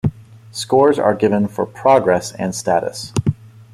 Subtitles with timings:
[0.49, 3.13] Scores are given for "progress" and "status.